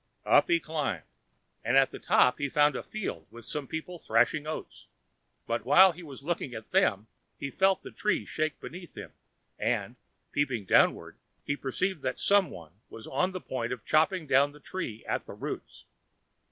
[0.25, 1.03] Up he climbed,
[1.63, 4.87] and at the top he found a field with some people thrashing oats;
[5.45, 7.05] but while he was looking at them
[7.37, 9.13] he felt the tree shake beneath him,
[9.59, 9.97] and,
[10.31, 14.59] peeping downward, he perceived that some one was on the point of chopping down the
[14.59, 15.85] tree at the roots.